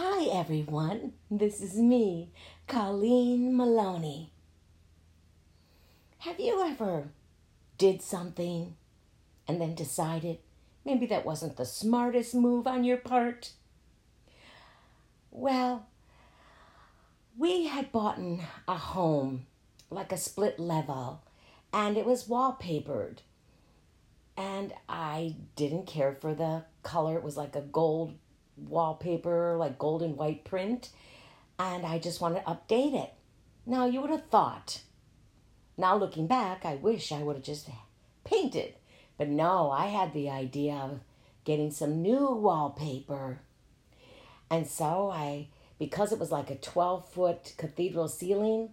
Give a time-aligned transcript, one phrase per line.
[0.00, 1.14] Hi, everyone.
[1.28, 2.30] This is me,
[2.68, 4.30] Colleen Maloney.
[6.18, 7.08] Have you ever
[7.78, 8.76] did something
[9.48, 10.38] and then decided
[10.84, 13.54] maybe that wasn't the smartest move on your part?
[15.32, 15.88] Well,
[17.36, 18.20] we had bought
[18.68, 19.46] a home,
[19.90, 21.24] like a split level,
[21.72, 23.18] and it was wallpapered.
[24.36, 27.16] And I didn't care for the color.
[27.16, 28.14] It was like a gold
[28.66, 30.90] wallpaper, like gold and white print.
[31.58, 33.12] And I just wanted to update it.
[33.66, 34.80] Now, you would have thought,
[35.76, 37.68] now looking back, I wish I would have just
[38.24, 38.74] painted.
[39.18, 41.00] But no, I had the idea of
[41.44, 43.40] getting some new wallpaper.
[44.50, 48.70] And so I, because it was like a 12 foot cathedral ceiling,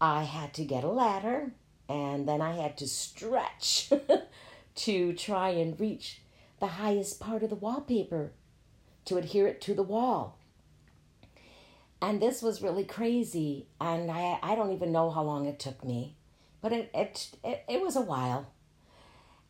[0.00, 1.52] I had to get a ladder
[1.88, 3.92] and then I had to stretch
[4.74, 6.22] to try and reach
[6.60, 8.32] the highest part of the wallpaper
[9.04, 10.38] to adhere it to the wall.
[12.00, 15.84] And this was really crazy, and I, I don't even know how long it took
[15.84, 16.16] me,
[16.60, 18.48] but it, it, it, it was a while.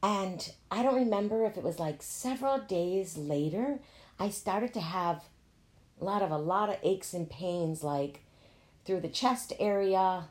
[0.02, 3.78] And I don't remember if it was like several days later,
[4.18, 5.24] I started to have
[6.00, 8.24] a lot of a lot of aches and pains like
[8.84, 10.24] through the chest area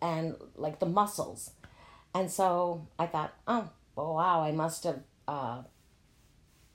[0.00, 1.50] and like the muscles.
[2.14, 5.62] And so I thought, oh, oh wow, I must have uh,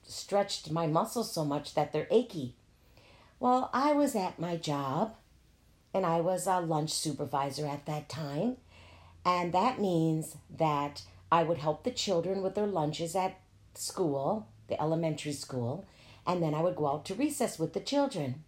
[0.02, 2.54] stretched my muscles so much that they're achy.
[3.40, 5.14] Well, I was at my job
[5.94, 8.56] and I was a lunch supervisor at that time.
[9.24, 13.40] And that means that I would help the children with their lunches at
[13.74, 15.84] school, the elementary school,
[16.26, 18.44] and then I would go out to recess with the children.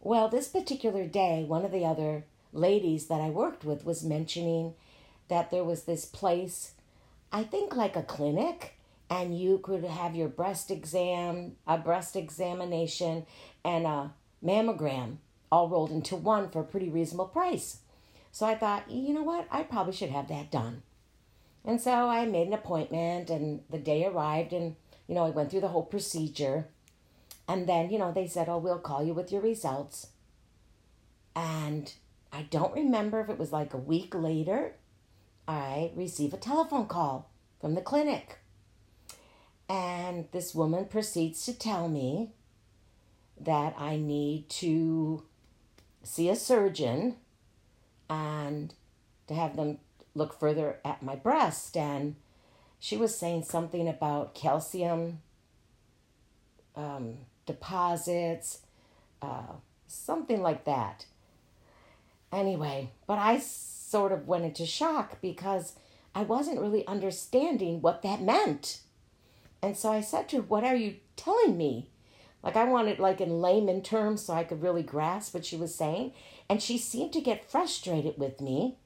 [0.00, 4.74] Well, this particular day, one of the other ladies that I worked with was mentioning
[5.28, 6.72] that there was this place,
[7.32, 8.74] I think like a clinic,
[9.08, 13.26] and you could have your breast exam, a breast examination,
[13.64, 14.12] and a
[14.44, 15.16] mammogram
[15.50, 17.78] all rolled into one for a pretty reasonable price.
[18.32, 20.82] So I thought, you know what, I probably should have that done.
[21.64, 24.76] And so I made an appointment, and the day arrived, and
[25.08, 26.66] you know, I went through the whole procedure.
[27.48, 30.08] And then, you know, they said, oh, we'll call you with your results.
[31.34, 31.92] And
[32.32, 34.74] I don't remember if it was like a week later,
[35.46, 37.30] I receive a telephone call
[37.60, 38.38] from the clinic.
[39.68, 42.30] And this woman proceeds to tell me
[43.38, 45.24] that I need to
[46.02, 47.16] see a surgeon
[48.08, 48.72] and
[49.26, 49.78] to have them
[50.14, 51.76] look further at my breast.
[51.76, 52.16] And
[52.78, 55.20] she was saying something about calcium
[56.76, 58.60] um, deposits,
[59.20, 59.54] uh,
[59.86, 61.06] something like that.
[62.32, 65.74] Anyway, but I sort of went into shock because
[66.14, 68.80] I wasn't really understanding what that meant.
[69.66, 71.88] And so I said to her, What are you telling me?
[72.40, 75.74] Like I wanted like in layman terms so I could really grasp what she was
[75.74, 76.12] saying.
[76.48, 78.76] And she seemed to get frustrated with me.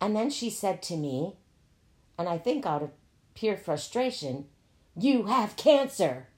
[0.00, 1.34] And then she said to me,
[2.18, 2.92] and I think out of
[3.34, 4.46] pure frustration,
[4.96, 6.28] you have cancer.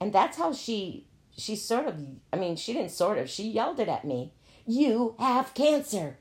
[0.00, 1.06] And that's how she
[1.38, 1.94] she sort of
[2.32, 4.32] I mean, she didn't sort of, she yelled it at me.
[4.66, 6.18] You have cancer.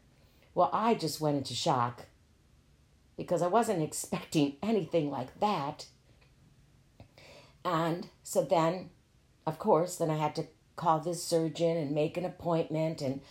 [0.53, 2.05] Well, I just went into shock
[3.17, 5.87] because I wasn't expecting anything like that.
[7.65, 8.91] And so then,
[9.45, 10.45] of course, then I had to
[10.75, 13.21] call this surgeon and make an appointment and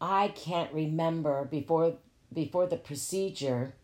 [0.00, 1.94] I can't remember before
[2.32, 3.74] before the procedure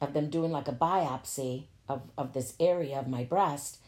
[0.00, 3.78] of them doing like a biopsy of, of this area of my breast,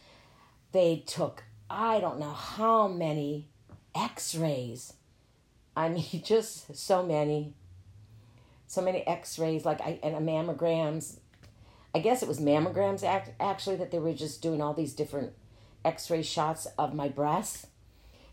[0.73, 3.49] they took I don't know how many
[3.95, 4.95] x-rays.
[5.77, 7.53] I mean just so many
[8.67, 11.19] so many x-rays like I and a mammograms
[11.97, 15.33] I guess it was mammograms act, actually that they were just doing all these different
[15.83, 17.69] x ray shots of my breasts.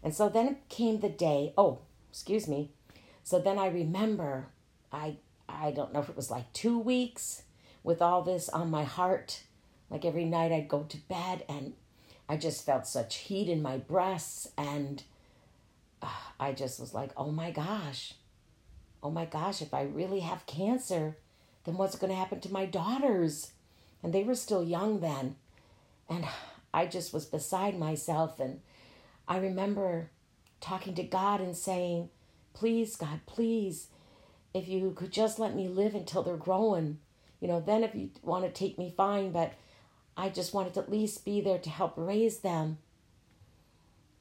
[0.03, 1.79] And so then came the day, oh,
[2.11, 2.71] excuse me.
[3.23, 4.47] So then I remember,
[4.91, 5.15] I,
[5.47, 7.43] I don't know if it was like two weeks
[7.83, 9.43] with all this on my heart.
[9.89, 11.71] Like every night I'd go to bed and
[12.27, 15.01] I just felt such heat in my breasts and
[16.01, 18.15] uh, I just was like, oh my gosh,
[19.01, 21.15] oh my gosh, if I really have cancer,
[21.65, 23.51] then what's going to happen to my daughters?
[24.01, 25.35] And they were still young then.
[26.09, 26.25] And
[26.73, 28.39] I just was beside myself.
[28.39, 28.59] And
[29.27, 30.09] I remember
[30.59, 32.09] talking to God and saying,
[32.53, 33.87] Please, God, please,
[34.53, 36.99] if you could just let me live until they're growing,
[37.39, 39.31] you know, then if you want to take me, fine.
[39.31, 39.53] But
[40.15, 42.77] I just wanted to at least be there to help raise them.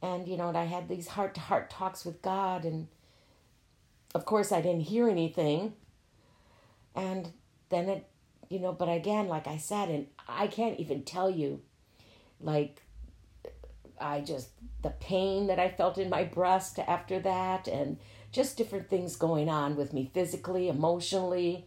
[0.00, 2.64] And, you know, and I had these heart to heart talks with God.
[2.64, 2.88] And
[4.14, 5.74] of course, I didn't hear anything.
[6.94, 7.32] And
[7.70, 8.06] then it,
[8.48, 11.60] you know, but again, like I said, and I can't even tell you,
[12.40, 12.82] like,
[14.00, 14.48] I just
[14.82, 17.98] the pain that I felt in my breast after that, and
[18.32, 21.66] just different things going on with me physically, emotionally.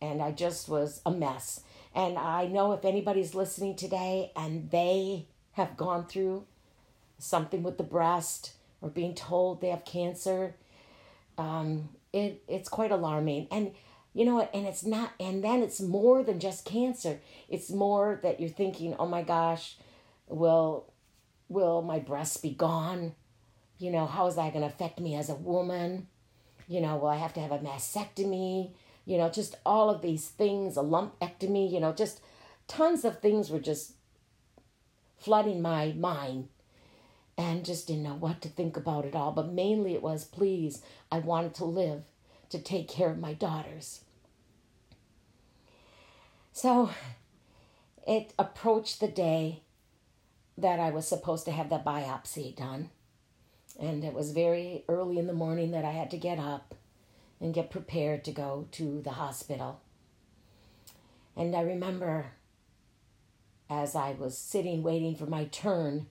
[0.00, 1.60] And I just was a mess.
[1.94, 6.44] And I know if anybody's listening today and they have gone through
[7.18, 10.56] something with the breast or being told they have cancer,
[11.38, 13.48] um, it, it's quite alarming.
[13.50, 13.72] And
[14.14, 14.50] you know what?
[14.54, 17.20] And it's not, and then it's more than just cancer.
[17.48, 19.76] It's more that you're thinking, oh my gosh,
[20.26, 20.92] will,
[21.48, 23.14] will my breasts be gone?
[23.78, 26.08] You know, how is that going to affect me as a woman?
[26.66, 28.72] You know, will I have to have a mastectomy?
[29.04, 32.20] You know, just all of these things, a lumpectomy, you know, just
[32.66, 33.92] tons of things were just
[35.18, 36.48] flooding my mind
[37.38, 39.32] and just didn't know what to think about it all.
[39.32, 42.02] But mainly it was, please, I wanted to live
[42.50, 44.00] to take care of my daughters.
[46.52, 46.90] So
[48.06, 49.62] it approached the day
[50.56, 52.90] that I was supposed to have the biopsy done.
[53.78, 56.74] And it was very early in the morning that I had to get up
[57.40, 59.80] and get prepared to go to the hospital.
[61.36, 62.32] And I remember
[63.68, 66.06] as I was sitting waiting for my turn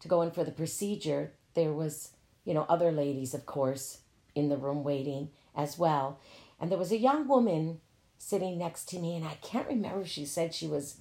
[0.00, 2.10] to go in for the procedure, there was,
[2.44, 3.98] you know, other ladies, of course,
[4.34, 6.20] in the room waiting as well.
[6.60, 7.80] And there was a young woman
[8.18, 10.96] sitting next to me, and I can't remember she said she was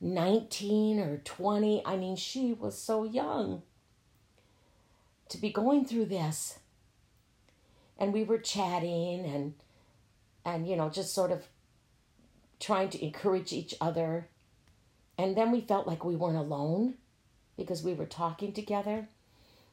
[0.00, 1.82] 19 or 20.
[1.84, 3.62] I mean, she was so young
[5.28, 6.58] to be going through this.
[7.98, 9.54] And we were chatting and
[10.44, 11.46] and you know, just sort of
[12.60, 14.28] trying to encourage each other.
[15.18, 16.94] And then we felt like we weren't alone
[17.58, 19.08] because we were talking together.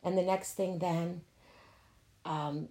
[0.04, 1.22] And the next thing then,
[2.26, 2.68] um,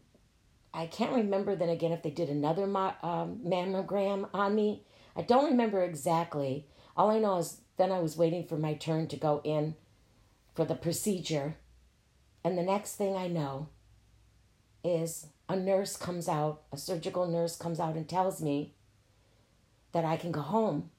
[0.75, 4.82] I can't remember then again if they did another um, mammogram on me.
[5.16, 6.66] I don't remember exactly.
[6.96, 9.76] All I know is then I was waiting for my turn to go in
[10.55, 11.56] for the procedure.
[12.43, 13.69] And the next thing I know
[14.82, 18.75] is a nurse comes out, a surgical nurse comes out and tells me
[19.93, 20.90] that I can go home.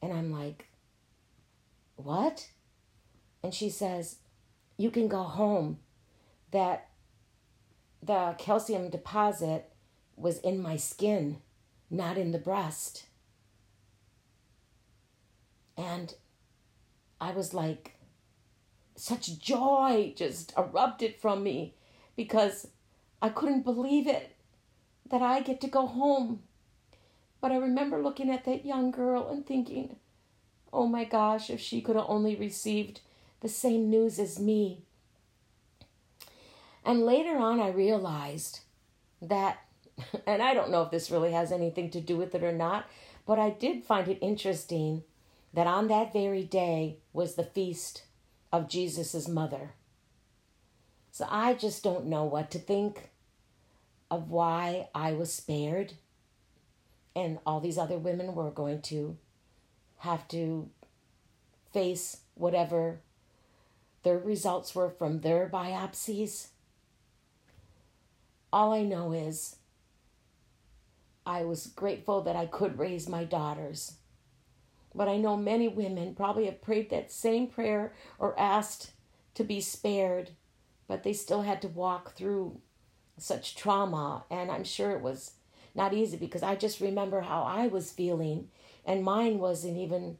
[0.00, 0.66] And I'm like,
[1.96, 2.48] what?
[3.42, 4.16] And she says,
[4.76, 5.78] you can go home.
[6.50, 6.88] That
[8.02, 9.72] the calcium deposit
[10.16, 11.38] was in my skin,
[11.90, 13.06] not in the breast.
[15.76, 16.14] And
[17.20, 17.94] I was like,
[18.96, 21.74] such joy just erupted from me
[22.16, 22.68] because
[23.20, 24.36] I couldn't believe it
[25.08, 26.42] that I get to go home.
[27.40, 29.96] But I remember looking at that young girl and thinking,
[30.72, 33.00] oh my gosh, if she could have only received
[33.42, 34.82] the same news as me.
[36.84, 38.60] And later on, I realized
[39.20, 39.58] that,
[40.26, 42.86] and I don't know if this really has anything to do with it or not,
[43.26, 45.02] but I did find it interesting
[45.52, 48.04] that on that very day was the feast
[48.52, 49.72] of Jesus' mother.
[51.10, 53.10] So I just don't know what to think
[54.10, 55.94] of why I was spared
[57.14, 59.16] and all these other women were going to
[59.98, 60.70] have to
[61.72, 63.00] face whatever
[64.02, 66.48] their results were from their biopsies.
[68.52, 69.56] All I know is
[71.24, 73.94] I was grateful that I could raise my daughters.
[74.94, 78.92] But I know many women probably have prayed that same prayer or asked
[79.34, 80.30] to be spared,
[80.86, 82.60] but they still had to walk through
[83.16, 84.24] such trauma.
[84.30, 85.32] And I'm sure it was
[85.74, 88.48] not easy because I just remember how I was feeling,
[88.84, 90.18] and mine wasn't even,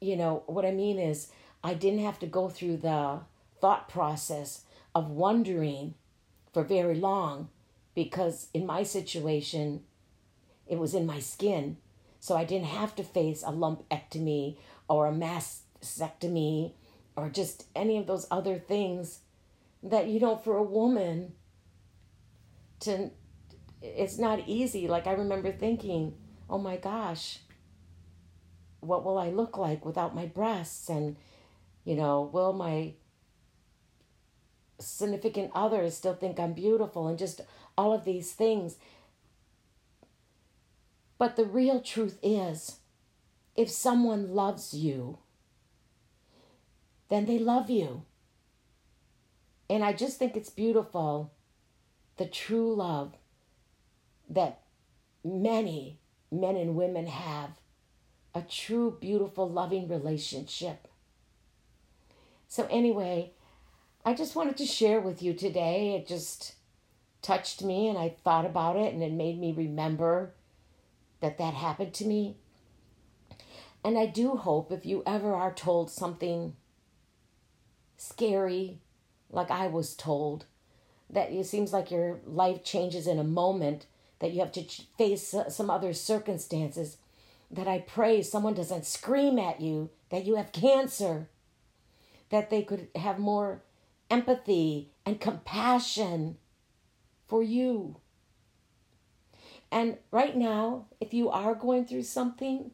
[0.00, 1.28] you know, what I mean is
[1.62, 3.20] I didn't have to go through the
[3.60, 4.62] thought process
[4.94, 5.94] of wondering
[6.52, 7.48] for very long
[7.94, 9.82] because in my situation,
[10.66, 11.78] it was in my skin.
[12.20, 14.56] So I didn't have to face a lumpectomy
[14.88, 16.72] or a mastectomy
[17.16, 19.20] or just any of those other things
[19.82, 21.32] that, you know, for a woman
[22.80, 23.10] to,
[23.82, 24.88] it's not easy.
[24.88, 26.14] Like I remember thinking,
[26.48, 27.40] oh my gosh,
[28.80, 30.88] what will I look like without my breasts?
[30.88, 31.16] And,
[31.88, 32.92] you know, will my
[34.78, 37.40] significant others still think I'm beautiful and just
[37.78, 38.76] all of these things.
[41.16, 42.80] But the real truth is
[43.56, 45.20] if someone loves you,
[47.08, 48.02] then they love you.
[49.70, 51.32] And I just think it's beautiful
[52.18, 53.14] the true love
[54.28, 54.60] that
[55.24, 57.52] many men and women have
[58.34, 60.86] a true, beautiful, loving relationship.
[62.48, 63.32] So, anyway,
[64.04, 65.94] I just wanted to share with you today.
[65.94, 66.54] It just
[67.20, 70.34] touched me and I thought about it and it made me remember
[71.20, 72.36] that that happened to me.
[73.84, 76.54] And I do hope if you ever are told something
[77.96, 78.78] scary,
[79.30, 80.46] like I was told,
[81.10, 83.86] that it seems like your life changes in a moment,
[84.20, 84.64] that you have to
[84.96, 86.96] face some other circumstances,
[87.50, 91.28] that I pray someone doesn't scream at you that you have cancer,
[92.30, 93.62] that they could have more
[94.10, 96.36] empathy and compassion
[97.26, 97.96] for you.
[99.70, 102.70] And right now, if you are going through something,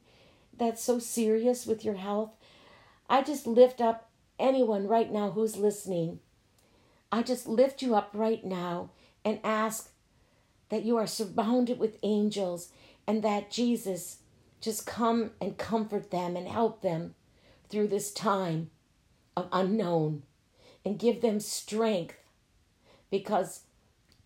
[0.56, 2.30] that's so serious with your health,
[3.08, 6.20] I just lift up anyone right now who's listening.
[7.10, 8.90] I just lift you up right now
[9.24, 9.90] and ask
[10.68, 12.70] that you are surrounded with angels
[13.06, 14.18] and that Jesus
[14.60, 17.14] just come and comfort them and help them
[17.68, 18.70] through this time
[19.36, 20.22] of unknown
[20.84, 22.16] and give them strength
[23.10, 23.62] because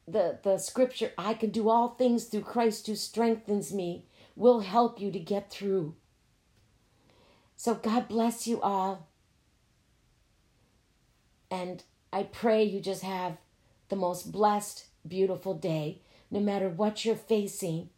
[0.07, 5.01] the the scripture I can do all things through Christ who strengthens me will help
[5.01, 5.95] you to get through
[7.59, 9.09] so God bless you all.
[11.51, 13.37] And I pray you just have
[13.89, 16.01] the most blessed, beautiful day,
[16.31, 17.91] no matter what you're facing,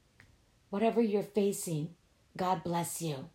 [0.70, 1.90] whatever you're facing.
[2.38, 3.28] God bless you.